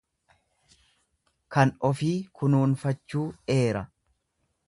[1.57, 3.23] Kan ofii kunuunfachuu
[3.59, 3.85] eera.